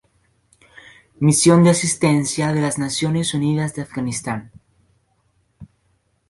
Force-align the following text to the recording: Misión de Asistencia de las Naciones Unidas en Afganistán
Misión 1.19 1.63
de 1.63 1.69
Asistencia 1.69 2.53
de 2.53 2.61
las 2.63 2.79
Naciones 2.79 3.35
Unidas 3.35 3.77
en 3.77 3.83
Afganistán 3.83 4.51